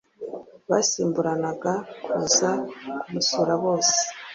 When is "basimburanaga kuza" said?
0.69-2.49